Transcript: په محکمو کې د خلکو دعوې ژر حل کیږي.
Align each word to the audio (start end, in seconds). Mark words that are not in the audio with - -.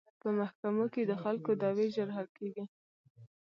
په 0.21 0.27
محکمو 0.39 0.85
کې 0.93 1.01
د 1.05 1.11
خلکو 1.23 1.51
دعوې 1.61 1.87
ژر 1.95 2.09
حل 2.15 2.27
کیږي. 2.37 2.63